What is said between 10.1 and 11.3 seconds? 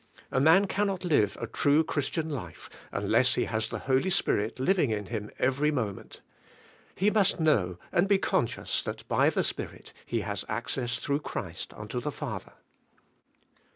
has access through